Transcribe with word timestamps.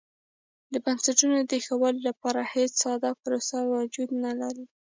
د 0.73 0.75
بنسټونو 0.85 1.37
د 1.51 1.53
ښه 1.65 1.75
والي 1.81 2.01
لپاره 2.09 2.41
هېڅ 2.53 2.71
ساده 2.83 3.11
پروسه 3.23 3.57
وجود 3.73 4.09
نه 4.23 4.31
لري. 4.41 4.65